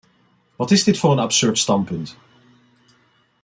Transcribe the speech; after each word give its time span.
Wat 0.55 0.71
is 0.71 0.83
dit 0.83 0.97
voor 0.97 1.11
een 1.11 1.19
absurd 1.19 1.57
standpunt? 1.57 2.17